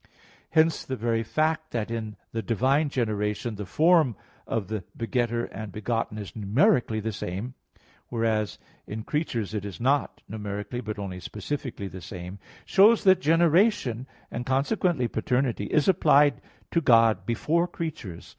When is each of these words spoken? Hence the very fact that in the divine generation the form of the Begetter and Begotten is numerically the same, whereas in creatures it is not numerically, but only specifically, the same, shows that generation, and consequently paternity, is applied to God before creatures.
Hence 0.49 0.83
the 0.83 0.95
very 0.95 1.21
fact 1.21 1.69
that 1.69 1.91
in 1.91 2.15
the 2.31 2.41
divine 2.41 2.89
generation 2.89 3.53
the 3.53 3.67
form 3.67 4.15
of 4.47 4.67
the 4.67 4.83
Begetter 4.97 5.45
and 5.51 5.71
Begotten 5.71 6.17
is 6.17 6.35
numerically 6.35 6.99
the 6.99 7.11
same, 7.11 7.53
whereas 8.07 8.57
in 8.87 9.03
creatures 9.03 9.53
it 9.53 9.63
is 9.63 9.79
not 9.79 10.23
numerically, 10.27 10.81
but 10.81 10.97
only 10.97 11.19
specifically, 11.19 11.87
the 11.87 12.01
same, 12.01 12.39
shows 12.65 13.03
that 13.03 13.21
generation, 13.21 14.07
and 14.31 14.43
consequently 14.47 15.07
paternity, 15.07 15.65
is 15.67 15.87
applied 15.87 16.41
to 16.71 16.81
God 16.81 17.23
before 17.27 17.67
creatures. 17.67 18.27